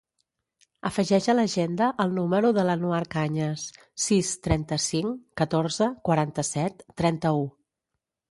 [0.89, 3.65] Afegeix a l'agenda el número de l'Anouar Cañas:
[4.07, 7.45] sis, trenta-cinc, catorze, quaranta-set, trenta-u.